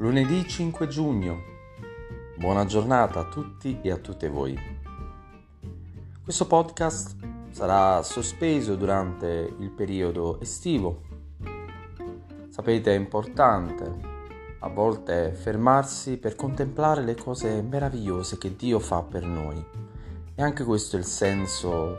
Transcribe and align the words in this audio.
Lunedì 0.00 0.46
5 0.46 0.86
giugno. 0.86 1.42
Buona 2.36 2.64
giornata 2.66 3.18
a 3.18 3.24
tutti 3.24 3.80
e 3.82 3.90
a 3.90 3.96
tutte 3.96 4.28
voi. 4.28 4.56
Questo 6.22 6.46
podcast 6.46 7.16
sarà 7.50 8.00
sospeso 8.04 8.76
durante 8.76 9.52
il 9.58 9.70
periodo 9.70 10.40
estivo. 10.40 11.02
Sapete, 12.48 12.94
è 12.94 12.96
importante 12.96 13.96
a 14.60 14.68
volte 14.68 15.32
fermarsi 15.32 16.16
per 16.16 16.36
contemplare 16.36 17.02
le 17.02 17.16
cose 17.16 17.60
meravigliose 17.60 18.38
che 18.38 18.54
Dio 18.54 18.78
fa 18.78 19.02
per 19.02 19.26
noi. 19.26 19.66
E 20.32 20.40
anche 20.40 20.62
questo 20.62 20.94
è 20.94 21.00
il 21.00 21.06
senso 21.06 21.96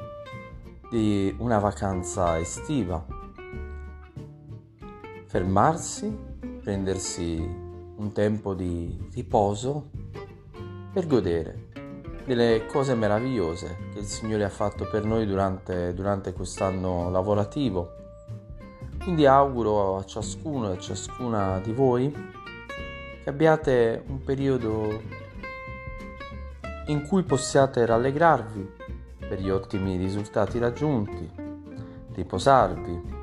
di 0.90 1.36
una 1.40 1.60
vacanza 1.60 2.40
estiva. 2.40 3.06
Fermarsi, 5.26 6.18
prendersi 6.62 7.68
un 8.00 8.14
tempo 8.14 8.54
di 8.54 9.10
riposo 9.14 9.90
per 10.92 11.06
godere 11.06 11.68
delle 12.26 12.66
cose 12.66 12.96
meravigliose 12.96 13.90
che 13.94 14.00
il 14.00 14.06
Signore 14.06 14.46
ha 14.46 14.50
fatto 14.50 14.88
per 14.90 15.04
noi 15.04 15.26
durante, 15.26 15.94
durante 15.94 16.32
quest'anno 16.32 17.10
lavorativo. 17.10 17.96
Quindi 19.02 19.26
auguro 19.26 19.98
a 19.98 20.06
ciascuno 20.06 20.70
e 20.70 20.76
a 20.76 20.80
ciascuna 20.80 21.60
di 21.60 21.74
voi 21.74 22.12
che 23.24 23.30
abbiate 23.30 24.04
un 24.08 24.24
periodo 24.24 25.02
in 26.86 27.06
cui 27.06 27.24
possiate 27.24 27.86
rallegrarvi 27.86 28.72
per 29.28 29.42
gli 29.42 29.50
ottimi 29.50 29.98
risultati 29.98 30.58
raggiunti, 30.58 31.30
riposarvi, 32.14 33.18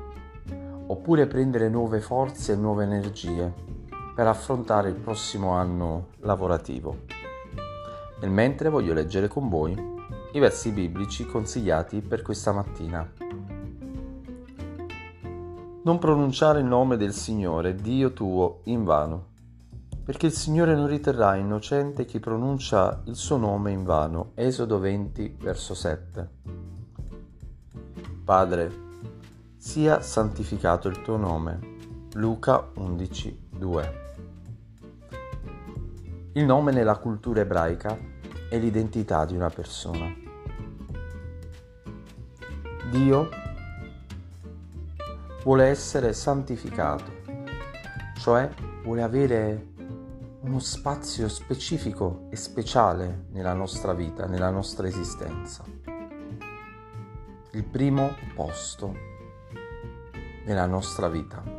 oppure 0.87 1.27
prendere 1.27 1.69
nuove 1.69 1.99
forze 1.99 2.53
e 2.53 2.55
nuove 2.55 2.83
energie 2.83 3.65
per 4.17 4.25
affrontare 4.25 4.89
il 4.89 4.95
prossimo 4.95 5.51
anno 5.51 6.07
lavorativo. 6.21 7.01
Nel 8.19 8.31
mentre 8.31 8.67
voglio 8.67 8.95
leggere 8.95 9.27
con 9.27 9.47
voi 9.47 9.79
i 10.31 10.39
versi 10.39 10.71
biblici 10.71 11.27
consigliati 11.27 12.01
per 12.01 12.23
questa 12.23 12.51
mattina. 12.51 13.07
Non 15.83 15.99
pronunciare 15.99 16.61
il 16.61 16.65
nome 16.65 16.97
del 16.97 17.13
Signore, 17.13 17.75
Dio 17.75 18.11
tuo, 18.13 18.61
in 18.63 18.85
vano, 18.85 19.27
perché 20.03 20.25
il 20.25 20.33
Signore 20.33 20.73
non 20.73 20.87
riterrà 20.87 21.35
innocente 21.35 22.05
chi 22.05 22.19
pronuncia 22.19 23.03
il 23.05 23.15
suo 23.15 23.37
nome 23.37 23.69
in 23.69 23.83
vano. 23.83 24.31
Esodo 24.33 24.79
20, 24.79 25.37
verso 25.39 25.75
7. 25.75 26.29
Padre, 28.25 28.71
sia 29.57 30.01
santificato 30.01 30.87
il 30.87 31.03
tuo 31.03 31.17
nome. 31.17 31.75
Luca 32.17 32.71
11, 32.73 33.49
2. 33.51 33.93
Il 36.33 36.45
nome 36.45 36.71
nella 36.71 36.97
cultura 36.97 37.41
ebraica 37.41 37.95
è 38.49 38.57
l'identità 38.57 39.23
di 39.23 39.35
una 39.35 39.51
persona. 39.51 40.11
Dio 42.89 43.29
vuole 45.43 45.65
essere 45.65 46.11
santificato, 46.13 47.11
cioè 48.17 48.49
vuole 48.81 49.03
avere 49.03 49.67
uno 50.39 50.57
spazio 50.57 51.29
specifico 51.29 52.25
e 52.31 52.35
speciale 52.35 53.25
nella 53.29 53.53
nostra 53.53 53.93
vita, 53.93 54.25
nella 54.25 54.49
nostra 54.49 54.87
esistenza. 54.87 55.63
Il 57.51 57.63
primo 57.63 58.15
posto 58.33 58.95
nella 60.45 60.65
nostra 60.65 61.09
vita. 61.09 61.56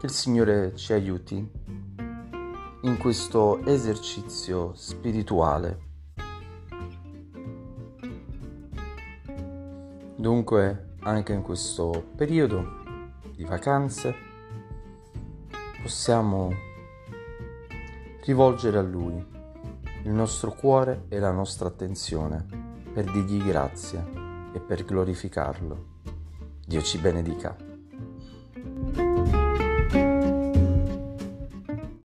Che 0.00 0.06
il 0.06 0.12
Signore 0.12 0.74
ci 0.76 0.94
aiuti 0.94 1.36
in 2.80 2.96
questo 2.96 3.62
esercizio 3.66 4.72
spirituale. 4.72 5.78
Dunque, 10.16 10.94
anche 11.00 11.34
in 11.34 11.42
questo 11.42 12.12
periodo 12.16 12.64
di 13.36 13.44
vacanze, 13.44 14.14
possiamo 15.82 16.50
rivolgere 18.24 18.78
a 18.78 18.82
Lui 18.82 19.22
il 20.04 20.10
nostro 20.12 20.54
cuore 20.54 21.04
e 21.10 21.18
la 21.18 21.30
nostra 21.30 21.68
attenzione 21.68 22.46
per 22.90 23.04
dirgli 23.04 23.44
grazie 23.44 24.02
e 24.54 24.60
per 24.60 24.82
glorificarlo. 24.86 25.88
Dio 26.66 26.80
ci 26.80 26.96
benedica. 26.96 27.69